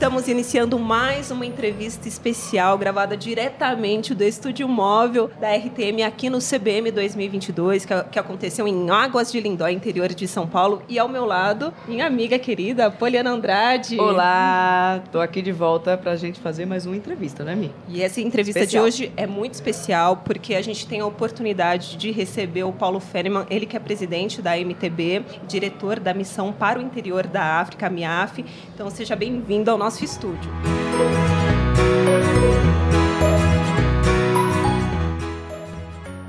[0.00, 6.38] Estamos iniciando mais uma entrevista especial gravada diretamente do estúdio móvel da RTM aqui no
[6.38, 10.80] CBM 2022, que, que aconteceu em Águas de Lindó, interior de São Paulo.
[10.88, 14.00] E ao meu lado, minha amiga querida, Poliana Andrade.
[14.00, 15.02] Olá!
[15.12, 17.70] Tô aqui de volta para a gente fazer mais uma entrevista, né, Mi?
[17.86, 18.84] E essa entrevista especial.
[18.84, 23.00] de hoje é muito especial porque a gente tem a oportunidade de receber o Paulo
[23.00, 27.90] Ferman, ele que é presidente da MTB, diretor da Missão para o Interior da África,
[27.90, 28.42] MIAF.
[28.74, 30.52] Então seja bem-vindo ao nosso nosso estúdio.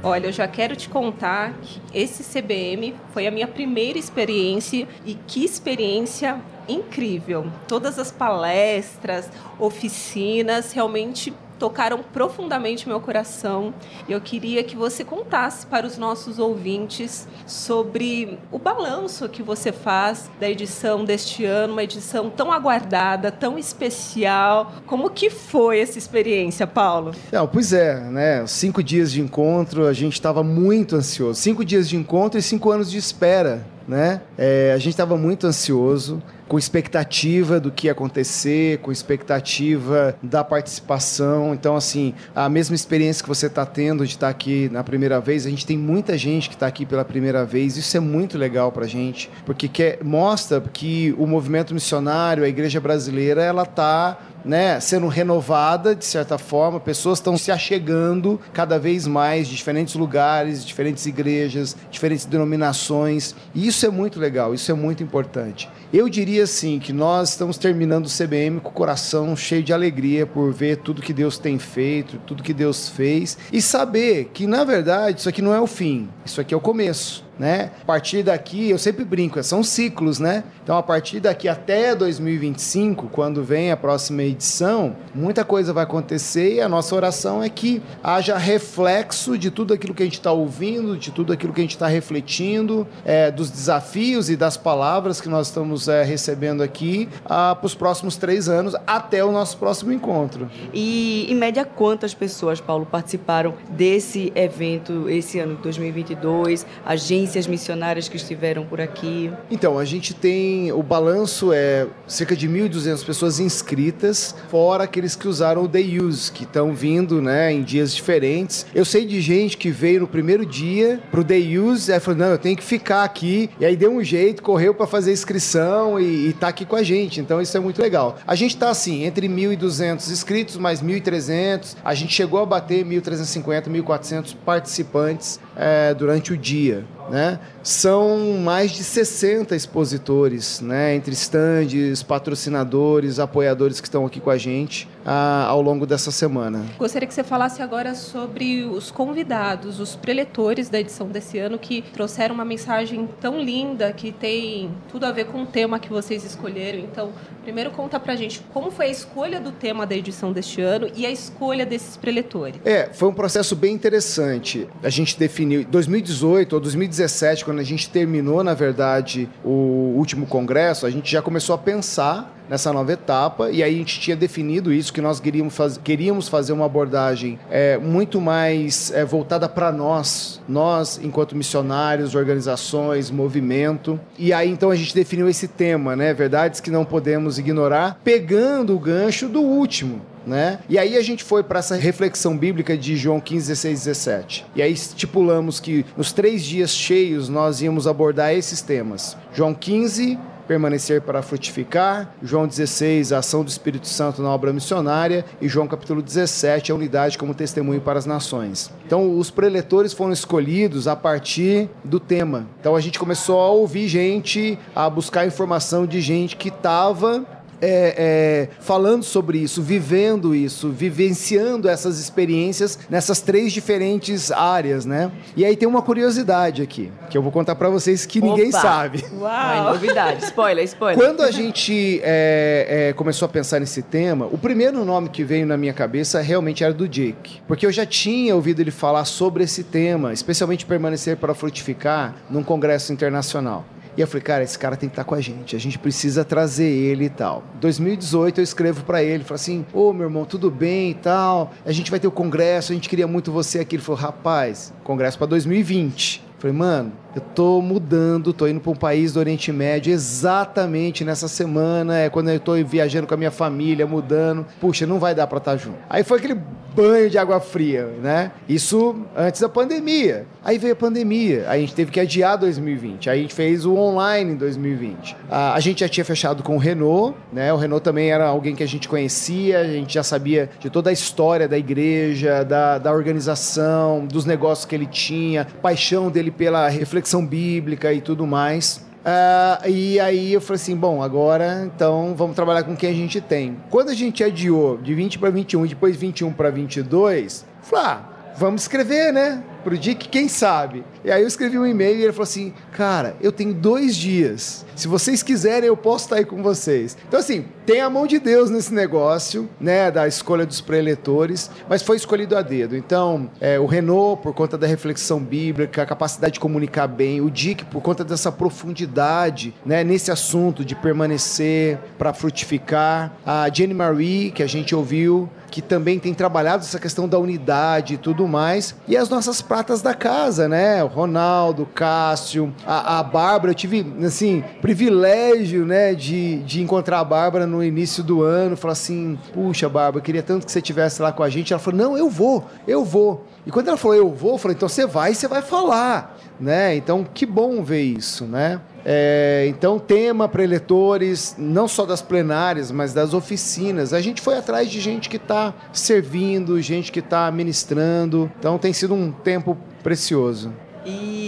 [0.01, 5.13] Olha, eu já quero te contar que esse CBM foi a minha primeira experiência e
[5.13, 7.51] que experiência incrível.
[7.67, 9.29] Todas as palestras,
[9.59, 13.71] oficinas, realmente tocaram profundamente meu coração.
[14.09, 20.27] Eu queria que você contasse para os nossos ouvintes sobre o balanço que você faz
[20.39, 24.71] da edição deste ano, uma edição tão aguardada, tão especial.
[24.87, 27.13] Como que foi essa experiência, Paulo?
[27.31, 28.43] Não, pois é, né?
[28.47, 31.39] Cinco dias de encontro, a gente estava muito ansioso.
[31.39, 34.23] Cinco dias de encontro e cinco anos de espera, né?
[34.35, 40.43] É, a gente estava muito ansioso com expectativa do que ia acontecer, com expectativa da
[40.43, 41.53] participação.
[41.53, 45.21] Então, assim, a mesma experiência que você está tendo de estar tá aqui na primeira
[45.21, 47.77] vez, a gente tem muita gente que está aqui pela primeira vez.
[47.77, 52.49] Isso é muito legal para a gente, porque quer, mostra que o movimento missionário, a
[52.49, 58.77] igreja brasileira, ela está né, sendo renovada de certa forma, pessoas estão se achegando cada
[58.79, 64.71] vez mais de diferentes lugares, diferentes igrejas, diferentes denominações, e isso é muito legal, isso
[64.71, 65.69] é muito importante.
[65.93, 70.25] Eu diria assim que nós estamos terminando o CBM com o coração cheio de alegria
[70.25, 73.37] por ver tudo que Deus tem feito, tudo que Deus fez.
[73.51, 76.61] E saber que na verdade isso aqui não é o fim, isso aqui é o
[76.61, 77.71] começo né?
[77.81, 80.43] A partir daqui, eu sempre brinco, são ciclos, né?
[80.63, 86.53] Então, a partir daqui até 2025, quando vem a próxima edição, muita coisa vai acontecer
[86.53, 90.31] e a nossa oração é que haja reflexo de tudo aquilo que a gente está
[90.31, 95.19] ouvindo, de tudo aquilo que a gente está refletindo, é, dos desafios e das palavras
[95.19, 99.57] que nós estamos é, recebendo aqui ah, para os próximos três anos, até o nosso
[99.57, 100.47] próximo encontro.
[100.71, 106.67] E, em média, quantas pessoas, Paulo, participaram desse evento esse ano de 2022?
[106.85, 109.31] Agências agências missionárias que estiveram por aqui?
[109.49, 115.27] Então, a gente tem o balanço é cerca de 1.200 pessoas inscritas, fora aqueles que
[115.27, 118.65] usaram o Day Use, que estão vindo, né, em dias diferentes.
[118.75, 122.27] Eu sei de gente que veio no primeiro dia pro Day Use, aí falou: "Não,
[122.27, 123.49] eu tenho que ficar aqui".
[123.59, 126.83] E aí deu um jeito, correu para fazer inscrição e, e tá aqui com a
[126.83, 127.19] gente.
[127.21, 128.17] Então isso é muito legal.
[128.27, 133.67] A gente tá assim, entre 1.200 inscritos mais 1.300, a gente chegou a bater 1.350,
[133.67, 136.83] 1.400 participantes é, durante o dia.
[137.09, 137.39] Né?
[137.63, 140.95] São mais de 60 expositores, né?
[140.95, 146.65] entre estandes, patrocinadores, apoiadores que estão aqui com a gente ao longo dessa semana.
[146.77, 151.81] Gostaria que você falasse agora sobre os convidados, os preletores da edição desse ano que
[151.81, 156.23] trouxeram uma mensagem tão linda que tem tudo a ver com o tema que vocês
[156.23, 156.79] escolheram.
[156.79, 157.11] Então,
[157.43, 161.05] primeiro conta pra gente como foi a escolha do tema da edição deste ano e
[161.05, 162.59] a escolha desses preletores.
[162.65, 164.67] É, foi um processo bem interessante.
[164.83, 170.25] A gente definiu 2018 ou 2019 2017, quando a gente terminou, na verdade, o último
[170.25, 174.15] congresso, a gente já começou a pensar nessa nova etapa e aí a gente tinha
[174.15, 179.47] definido isso que nós queríamos, faz, queríamos fazer uma abordagem é, muito mais é, voltada
[179.47, 185.95] para nós, nós enquanto missionários, organizações, movimento e aí então a gente definiu esse tema,
[185.95, 190.59] né, verdades que não podemos ignorar, pegando o gancho do último, né?
[190.69, 194.45] E aí a gente foi para essa reflexão bíblica de João 15, 16, 17.
[194.55, 199.17] E aí estipulamos que nos três dias cheios nós íamos abordar esses temas.
[199.33, 200.19] João 15,
[200.51, 202.13] permanecer para frutificar.
[202.21, 205.23] João 16, a ação do Espírito Santo na obra missionária.
[205.39, 208.69] E João capítulo 17, a unidade como testemunho para as nações.
[208.85, 212.47] Então, os preletores foram escolhidos a partir do tema.
[212.59, 217.25] Então, a gente começou a ouvir gente, a buscar informação de gente que estava
[217.61, 225.11] é, é, falando sobre isso, vivendo isso, vivenciando essas experiências nessas três diferentes áreas, né?
[225.35, 228.27] E aí tem uma curiosidade aqui, que eu vou contar para vocês que Opa.
[228.27, 229.05] ninguém sabe.
[229.13, 229.29] Uau!
[229.31, 231.03] Ai, novidade, spoiler, spoiler.
[231.03, 235.45] Quando a gente é, é, começou a pensar nesse tema, o primeiro nome que veio
[235.45, 239.43] na minha cabeça realmente era do Jake, porque eu já tinha ouvido ele falar sobre
[239.43, 243.65] esse tema, especialmente permanecer para frutificar, num congresso internacional.
[243.97, 246.23] E eu falei, cara, esse cara tem que estar com a gente, a gente precisa
[246.23, 247.43] trazer ele e tal.
[247.59, 251.51] 2018 eu escrevo para ele, falo assim: Ô oh, meu irmão, tudo bem e tal,
[251.65, 253.75] a gente vai ter o congresso, a gente queria muito você aqui.
[253.75, 256.30] Ele falou, rapaz, congresso para 2020.
[256.41, 261.27] Falei, mano, eu tô mudando, tô indo para um país do Oriente Médio exatamente nessa
[261.27, 264.47] semana, é quando eu tô viajando com a minha família, mudando.
[264.59, 265.77] Puxa, não vai dar para estar tá junto.
[265.87, 266.41] Aí foi aquele
[266.75, 268.31] banho de água fria, né?
[268.47, 270.25] Isso antes da pandemia.
[270.43, 273.09] Aí veio a pandemia, aí a gente teve que adiar 2020.
[273.09, 275.15] Aí a gente fez o online em 2020.
[275.29, 277.53] A, a gente já tinha fechado com o Renault, né?
[277.53, 280.89] O Renault também era alguém que a gente conhecia, a gente já sabia de toda
[280.89, 286.67] a história da igreja, da, da organização, dos negócios que ele tinha, paixão dele pela
[286.69, 288.85] reflexão bíblica e tudo mais.
[289.01, 293.19] Uh, e aí eu falei assim, bom, agora então vamos trabalhar com quem a gente
[293.19, 293.57] tem.
[293.69, 298.01] Quando a gente adiou de 20 para 21 e depois 21 para 22, falei, ah,
[298.37, 299.43] vamos escrever, né?
[299.63, 300.83] Pro Dick, quem sabe?
[301.03, 304.65] E aí eu escrevi um e-mail e ele falou assim, cara, eu tenho dois dias.
[304.75, 306.97] Se vocês quiserem, eu posso estar aí com vocês.
[307.07, 311.81] Então, assim, tem a mão de Deus nesse negócio, né, da escolha dos preletores, mas
[311.81, 312.75] foi escolhido a dedo.
[312.75, 317.29] Então, é, o Renault, por conta da reflexão bíblica, a capacidade de comunicar bem, o
[317.29, 324.31] Dick, por conta dessa profundidade, né, nesse assunto de permanecer para frutificar, a Jenny Marie,
[324.31, 328.73] que a gente ouviu, que também tem trabalhado essa questão da unidade e tudo mais,
[328.87, 333.85] e as nossas pratas da casa, né, o Ronaldo, Cássio, a, a Bárbara, eu tive,
[334.01, 339.67] assim, privilégio, né, de, de encontrar a Bárbara no início do ano, falar assim, puxa,
[339.67, 341.51] Bárbara, queria tanto que você estivesse lá com a gente.
[341.51, 343.25] Ela falou, não, eu vou, eu vou.
[343.45, 346.73] E quando ela falou, eu vou, eu falei, então você vai você vai falar, né?
[346.77, 348.61] Então, que bom ver isso, né?
[348.85, 353.93] É, então, tema para eleitores, não só das plenárias, mas das oficinas.
[353.93, 358.31] A gente foi atrás de gente que está servindo, gente que está ministrando.
[358.39, 360.51] Então, tem sido um tempo precioso.
[360.85, 361.20] E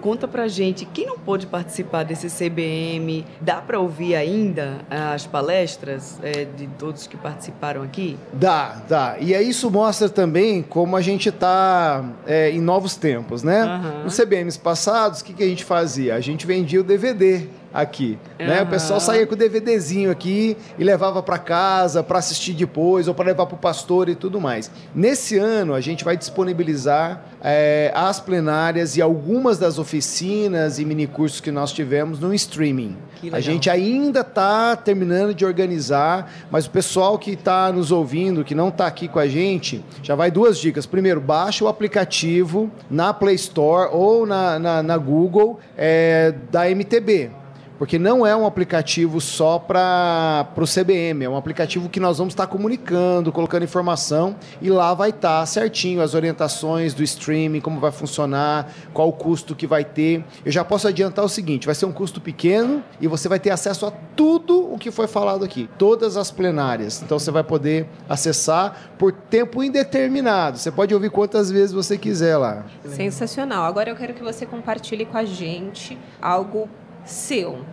[0.00, 6.18] conta pra gente, quem não pôde participar desse CBM, dá para ouvir ainda as palestras
[6.22, 8.16] é, de todos que participaram aqui?
[8.32, 9.16] Dá, dá.
[9.20, 13.64] E aí isso mostra também como a gente está é, em novos tempos, né?
[13.64, 14.04] Uhum.
[14.04, 16.14] Nos CBMs passados, o que, que a gente fazia?
[16.14, 18.18] A gente vendia o DVD aqui.
[18.38, 18.46] Uhum.
[18.46, 18.62] Né?
[18.62, 23.14] O pessoal saía com o DVDzinho aqui e levava para casa para assistir depois ou
[23.14, 24.70] para levar para o pastor e tudo mais.
[24.94, 31.40] Nesse ano, a gente vai disponibilizar é, as plenárias e algumas das oficinas e minicursos
[31.40, 32.96] que nós tivemos no streaming.
[33.32, 38.54] A gente ainda está terminando de organizar, mas o pessoal que está nos ouvindo, que
[38.54, 40.86] não está aqui com a gente, já vai duas dicas.
[40.86, 47.39] Primeiro, baixa o aplicativo na Play Store ou na, na, na Google é, da MTB
[47.80, 52.34] porque não é um aplicativo só para o CBM, é um aplicativo que nós vamos
[52.34, 57.62] estar tá comunicando, colocando informação e lá vai estar tá certinho as orientações do streaming,
[57.62, 60.22] como vai funcionar, qual o custo que vai ter.
[60.44, 63.48] Eu já posso adiantar o seguinte: vai ser um custo pequeno e você vai ter
[63.48, 67.00] acesso a tudo o que foi falado aqui, todas as plenárias.
[67.00, 70.58] Então você vai poder acessar por tempo indeterminado.
[70.58, 72.66] Você pode ouvir quantas vezes você quiser lá.
[72.84, 73.64] Sensacional.
[73.64, 76.68] Agora eu quero que você compartilhe com a gente algo
[77.04, 77.64] seu,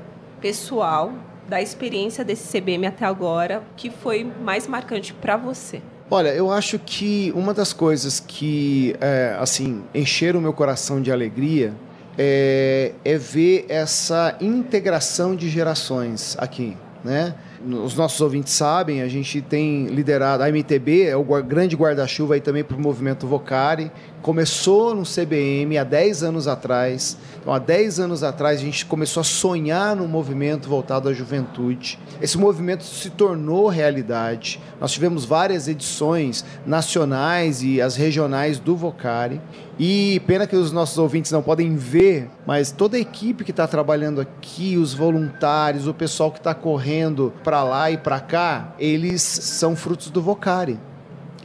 [0.41, 1.13] pessoal,
[1.47, 5.81] da experiência desse CBM até agora, que foi mais marcante para você?
[6.09, 11.11] Olha, eu acho que uma das coisas que, é, assim, encheram o meu coração de
[11.11, 11.73] alegria
[12.17, 17.35] é, é ver essa integração de gerações aqui, né?
[17.65, 22.41] Os nossos ouvintes sabem, a gente tem liderado, a MTB é o grande guarda-chuva aí
[22.41, 23.91] também para o movimento Vocari,
[24.21, 27.17] começou no CBM há 10 anos atrás.
[27.39, 31.97] Então, há 10 anos atrás, a gente começou a sonhar num movimento voltado à juventude.
[32.21, 34.59] Esse movimento se tornou realidade.
[34.81, 39.41] Nós tivemos várias edições nacionais e as regionais do Vocari.
[39.79, 43.67] E pena que os nossos ouvintes não podem ver, mas toda a equipe que está
[43.67, 49.21] trabalhando aqui, os voluntários, o pessoal que está correndo para lá e para cá, eles
[49.21, 50.77] são frutos do Vocari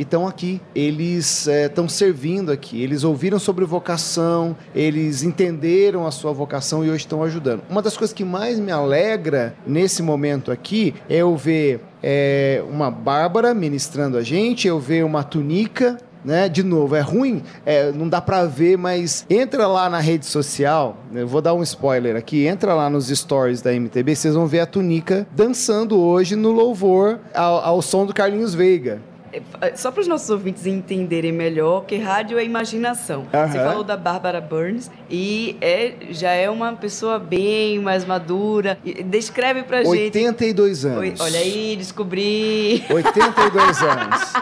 [0.02, 0.60] estão aqui.
[0.74, 2.82] Eles estão é, servindo aqui.
[2.82, 7.62] Eles ouviram sobre vocação, eles entenderam a sua vocação e hoje estão ajudando.
[7.70, 12.90] Uma das coisas que mais me alegra nesse momento aqui é eu ver é, uma
[12.90, 16.48] Bárbara ministrando a gente, eu ver uma Tunica né?
[16.48, 20.96] De novo, é ruim, é, não dá para ver, mas entra lá na rede social,
[21.14, 24.60] eu vou dar um spoiler aqui, entra lá nos stories da MTB, vocês vão ver
[24.60, 29.00] a Tunica dançando hoje no louvor ao, ao som do Carlinhos Veiga.
[29.60, 33.26] É, só para os nossos ouvintes entenderem melhor, que rádio é imaginação.
[33.32, 33.48] Aham.
[33.50, 38.78] Você falou da Bárbara Burns e é, já é uma pessoa bem mais madura.
[39.06, 39.88] Descreve pra gente.
[39.88, 41.20] 82 Oi, anos.
[41.20, 42.84] Olha aí, descobri.
[42.90, 44.32] 82 anos.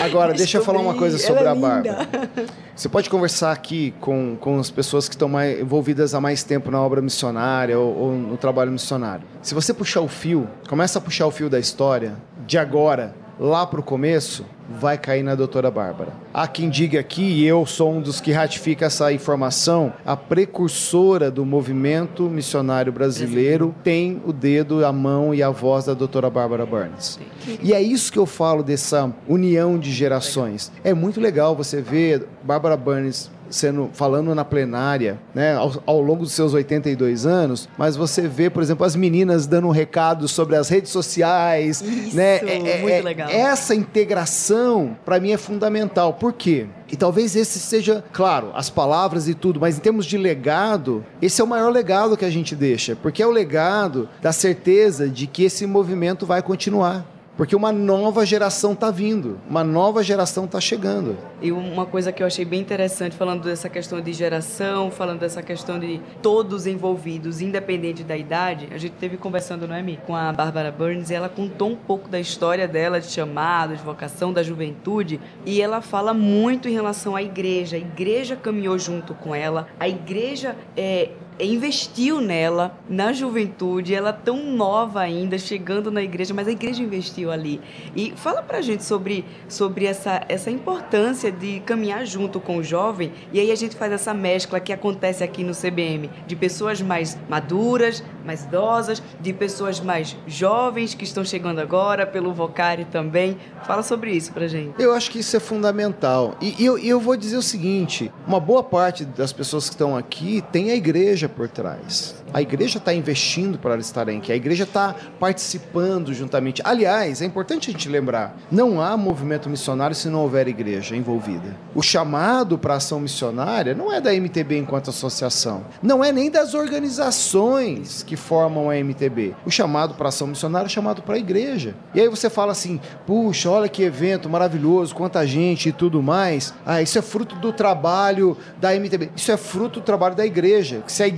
[0.00, 1.44] Agora, deixa eu falar uma coisa Descobri.
[1.44, 1.92] sobre Ela a é linda.
[2.06, 2.40] Bárbara.
[2.76, 6.70] Você pode conversar aqui com, com as pessoas que estão mais, envolvidas há mais tempo
[6.70, 9.24] na obra missionária ou, ou no trabalho missionário.
[9.42, 12.14] Se você puxar o fio, começa a puxar o fio da história,
[12.46, 16.12] de agora lá para o começo, vai cair na doutora Bárbara.
[16.32, 21.30] Há quem diga aqui, e eu sou um dos que ratifica essa informação, a precursora
[21.30, 26.66] do movimento missionário brasileiro tem o dedo, a mão e a voz da doutora Bárbara
[26.66, 27.18] Burns.
[27.62, 30.70] E é isso que eu falo dessa união de gerações.
[30.84, 36.24] É muito legal você ver Bárbara Burns sendo falando na plenária, né, ao, ao longo
[36.24, 40.56] dos seus 82 anos, mas você vê, por exemplo, as meninas dando um recado sobre
[40.56, 42.40] as redes sociais, Isso, né?
[42.80, 43.28] muito legal.
[43.30, 46.14] Essa integração para mim é fundamental.
[46.14, 46.66] Por quê?
[46.90, 51.40] E talvez esse seja, claro, as palavras e tudo, mas em termos de legado, esse
[51.40, 55.26] é o maior legado que a gente deixa, porque é o legado da certeza de
[55.26, 57.17] que esse movimento vai continuar.
[57.38, 61.16] Porque uma nova geração está vindo, uma nova geração está chegando.
[61.40, 65.40] E uma coisa que eu achei bem interessante, falando dessa questão de geração, falando dessa
[65.40, 70.16] questão de todos envolvidos, independente da idade, a gente teve conversando, não é, Mi, com
[70.16, 74.32] a Bárbara Burns, e ela contou um pouco da história dela, de chamado, de vocação,
[74.32, 77.76] da juventude, e ela fala muito em relação à igreja.
[77.76, 84.44] A igreja caminhou junto com ela, a igreja é, investiu nela, na juventude, ela tão
[84.52, 87.60] nova ainda, chegando na igreja, mas a igreja investiu ali.
[87.94, 93.12] E fala pra gente sobre, sobre essa, essa importância de caminhar junto com o jovem,
[93.32, 97.18] e aí a gente faz essa mescla que acontece aqui no CBM, de pessoas mais
[97.28, 103.36] maduras, mais idosas, de pessoas mais jovens que estão chegando agora, pelo Vocari também.
[103.64, 104.80] Fala sobre isso pra gente.
[104.80, 106.36] Eu acho que isso é fundamental.
[106.40, 109.96] E, e eu, eu vou dizer o seguinte: uma boa parte das pessoas que estão
[109.96, 112.14] aqui tem a igreja por trás.
[112.32, 116.60] A igreja está investindo para estarem aqui, a igreja está participando juntamente.
[116.64, 121.56] Aliás, é importante a gente lembrar: não há movimento missionário se não houver igreja envolvida.
[121.74, 126.54] O chamado para ação missionária não é da MTB enquanto associação, não é nem das
[126.54, 129.34] organizações que formam a MTB.
[129.46, 131.74] O chamado para ação missionária é chamado para a igreja.
[131.94, 136.52] E aí você fala assim: puxa, olha que evento maravilhoso, quanta gente e tudo mais.
[136.66, 139.10] Ah, isso é fruto do trabalho da MTB.
[139.16, 140.82] Isso é fruto do trabalho da igreja.
[140.86, 141.17] Se a igreja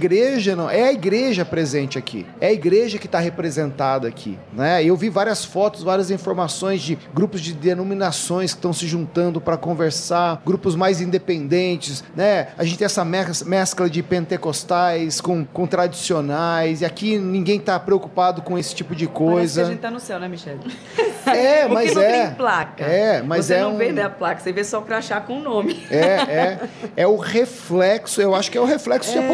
[0.57, 0.69] não.
[0.71, 2.27] É a igreja presente aqui.
[2.41, 4.39] É a igreja que está representada aqui.
[4.53, 4.85] Né?
[4.85, 9.57] Eu vi várias fotos, várias informações de grupos de denominações que estão se juntando para
[9.57, 12.03] conversar, grupos mais independentes.
[12.15, 12.49] Né?
[12.57, 16.81] A gente tem essa mes- mescla de pentecostais com, com tradicionais.
[16.81, 19.63] E aqui ninguém está preocupado com esse tipo de coisa.
[19.63, 20.61] a gente tá no céu, né, Michelle?
[21.27, 22.27] É, Porque mas não é.
[22.27, 22.83] tem placa.
[22.85, 25.39] É, mas você é não um- vê né, a placa, você vê só crachá com
[25.39, 25.87] o nome.
[25.91, 26.59] É, é.
[26.97, 29.29] É o reflexo, eu acho que é o reflexo de É.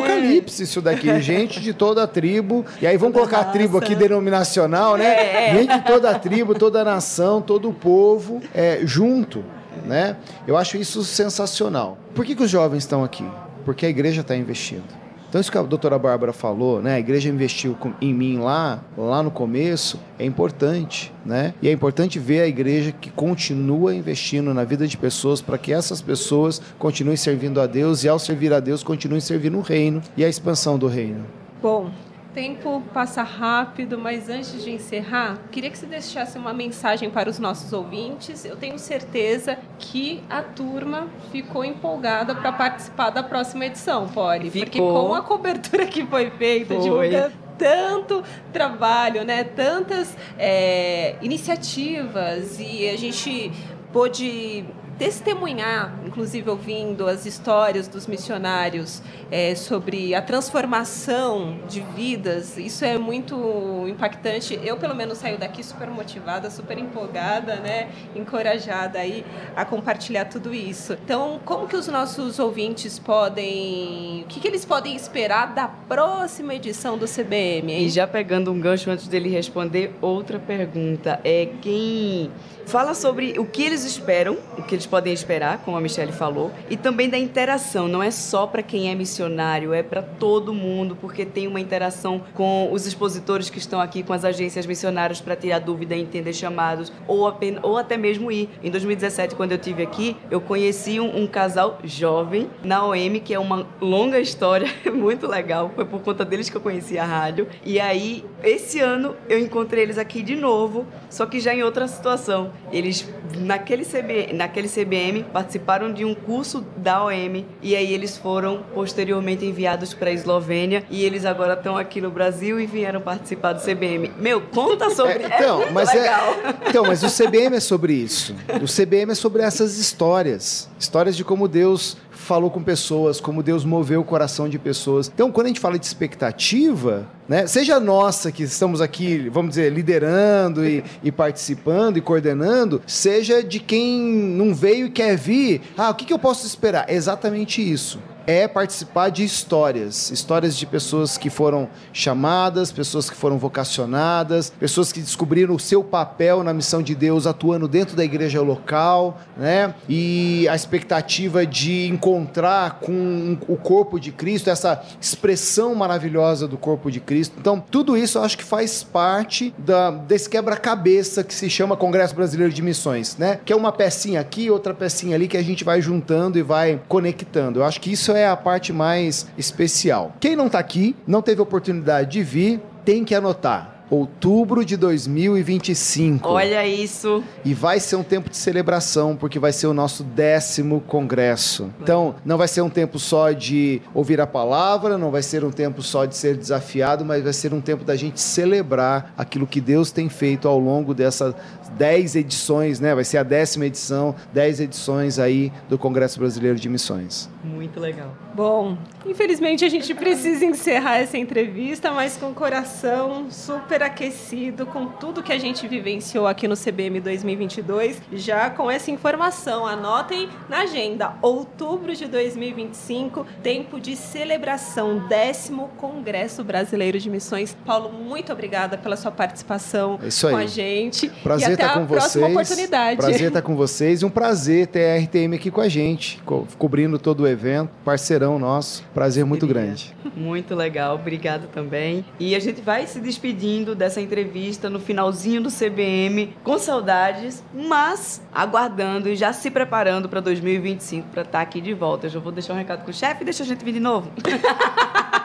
[0.61, 1.21] Isso daqui.
[1.21, 2.65] Gente de toda a tribo.
[2.81, 5.07] E aí vamos Toda colocar a tribo aqui denominacional, né?
[5.07, 5.55] É, é.
[5.59, 9.45] Gente de toda a tribo, toda a nação, todo o povo é, junto,
[9.85, 10.17] né?
[10.47, 11.99] Eu acho isso sensacional.
[12.15, 13.25] Por que, que os jovens estão aqui?
[13.65, 15.06] Porque a igreja está investindo.
[15.37, 16.95] Então isso que a doutora Bárbara falou, né?
[16.95, 21.53] A igreja investiu em mim lá, lá no começo, é importante, né?
[21.61, 25.75] E é importante ver a igreja que continua investindo na vida de pessoas para que
[25.75, 30.01] essas pessoas continuem servindo a Deus e ao servir a Deus continuem servindo o reino
[30.17, 31.27] e a expansão do reino.
[31.61, 31.91] Bom,
[32.37, 37.39] tempo passa rápido, mas antes de encerrar, queria que você deixasse uma mensagem para os
[37.39, 38.45] nossos ouvintes.
[38.45, 44.51] Eu tenho certeza que a turma ficou empolgada para participar da próxima edição, Poli.
[44.51, 46.83] Porque com a cobertura que foi feita, Foi.
[46.83, 49.43] divulgando tanto trabalho, né?
[49.43, 53.51] Tantas é, iniciativas e a gente
[53.95, 54.63] pôde
[54.99, 62.97] testemunhar, inclusive ouvindo as histórias dos missionários é, sobre a transformação de vidas, isso é
[62.97, 64.59] muito impactante.
[64.63, 67.91] Eu, pelo menos, saio daqui super motivada, super empolgada, né?
[68.15, 69.25] Encorajada aí
[69.55, 70.95] a compartilhar tudo isso.
[71.05, 74.23] Então, como que os nossos ouvintes podem...
[74.23, 77.87] O que, que eles podem esperar da próxima edição do CBM, hein?
[77.87, 82.31] E já pegando um gancho antes dele responder, outra pergunta é quem
[82.67, 86.51] fala sobre o que eles esperam, o que eles podem esperar, como a Michelle falou,
[86.71, 87.89] e também da interação.
[87.89, 92.23] Não é só para quem é missionário, é para todo mundo, porque tem uma interação
[92.35, 96.93] com os expositores que estão aqui, com as agências missionárias para tirar dúvida entender chamados,
[97.07, 98.49] ou, apenas, ou até mesmo ir.
[98.63, 103.35] Em 2017, quando eu tive aqui, eu conheci um, um casal jovem na OM, que
[103.35, 105.71] é uma longa história, muito legal.
[105.75, 107.49] Foi por conta deles que eu conheci a rádio.
[107.65, 111.89] E aí, esse ano, eu encontrei eles aqui de novo, só que já em outra
[111.89, 112.53] situação.
[112.73, 118.63] Eles, naquele, CB, naquele CBM, participaram de um curso da OM e aí eles foram
[118.75, 123.55] posteriormente enviados para a Eslovênia e eles agora estão aqui no Brasil e vieram participar
[123.55, 124.13] do CBM.
[124.19, 126.35] Meu, conta sobre é, então, é mas legal.
[126.35, 128.35] É, então, mas o CBM é sobre isso.
[128.63, 133.65] O CBM é sobre essas histórias, histórias de como Deus falou com pessoas, como Deus
[133.65, 135.11] moveu o coração de pessoas.
[135.13, 139.73] Então, quando a gente fala de expectativa, né, seja nossa que estamos aqui, vamos dizer,
[139.73, 145.91] liderando e, e, participando e coordenando, seja de quem não veio e quer vir, ah,
[145.91, 146.87] o que, que eu posso esperar?
[146.89, 153.17] É exatamente isso é participar de histórias, histórias de pessoas que foram chamadas, pessoas que
[153.17, 158.05] foram vocacionadas, pessoas que descobriram o seu papel na missão de Deus atuando dentro da
[158.05, 159.75] igreja local, né?
[159.89, 166.91] E a expectativa de encontrar com o corpo de Cristo, essa expressão maravilhosa do corpo
[166.91, 167.37] de Cristo.
[167.39, 172.15] Então, tudo isso eu acho que faz parte da, desse quebra-cabeça que se chama Congresso
[172.15, 173.39] Brasileiro de Missões, né?
[173.45, 176.81] Que é uma pecinha aqui, outra pecinha ali que a gente vai juntando e vai
[176.89, 177.61] conectando.
[177.61, 180.15] Eu acho que isso é a parte mais especial.
[180.21, 186.29] Quem não está aqui, não teve oportunidade de vir, tem que anotar outubro de 2025.
[186.29, 187.23] Olha isso!
[187.45, 191.71] E vai ser um tempo de celebração, porque vai ser o nosso décimo congresso.
[191.81, 195.51] Então, não vai ser um tempo só de ouvir a palavra, não vai ser um
[195.51, 199.61] tempo só de ser desafiado, mas vai ser um tempo da gente celebrar aquilo que
[199.61, 201.35] Deus tem feito ao longo dessas
[201.77, 202.95] dez edições, né?
[202.95, 207.29] Vai ser a décima edição, dez edições aí do Congresso Brasileiro de Missões.
[207.45, 208.15] Muito legal.
[208.35, 214.87] Bom, infelizmente a gente precisa encerrar essa entrevista, mas com o coração super aquecido com
[214.87, 219.67] tudo que a gente vivenciou aqui no CBM 2022, já com essa informação.
[219.67, 227.57] Anotem na agenda, outubro de 2025, tempo de celebração, décimo Congresso Brasileiro de Missões.
[227.65, 231.09] Paulo, muito obrigada pela sua participação é com a gente.
[231.23, 232.25] Prazer estar com vocês.
[232.25, 232.97] Oportunidade.
[232.97, 236.47] Prazer estar com vocês e um prazer ter a RTM aqui com a gente, co
[236.59, 238.83] cobrindo todo o evento evento, parceirão nosso.
[238.93, 239.95] Prazer muito grande.
[240.17, 242.05] Muito legal, obrigado também.
[242.19, 248.23] E a gente vai se despedindo dessa entrevista no finalzinho do CBM, com saudades, mas
[248.33, 252.07] aguardando e já se preparando para 2025 para estar aqui de volta.
[252.07, 253.81] Eu já vou deixar um recado com o chefe e deixa a gente vir de
[253.81, 254.11] novo.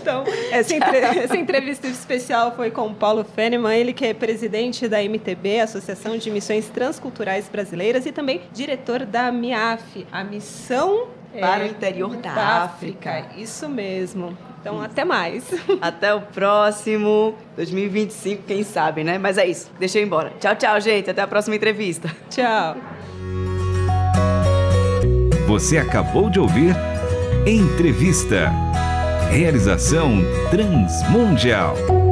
[0.00, 0.98] Então, essa, entre...
[1.24, 6.18] essa, entrevista especial foi com o Paulo Feneman, ele que é presidente da MTB, Associação
[6.18, 11.08] de Missões Transculturais Brasileiras, e também diretor da MIAF, a Missão
[11.40, 13.10] para é, o interior da, da África.
[13.10, 13.40] África.
[13.40, 14.36] Isso mesmo.
[14.64, 15.44] Então, até mais.
[15.78, 19.18] Até o próximo 2025, quem sabe, né?
[19.18, 19.70] Mas é isso.
[19.78, 20.32] Deixa eu ir embora.
[20.40, 21.10] Tchau, tchau, gente.
[21.10, 22.10] Até a próxima entrevista.
[22.30, 22.74] Tchau.
[25.46, 26.74] Você acabou de ouvir
[27.46, 28.50] Entrevista.
[29.30, 32.03] Realização Transmundial.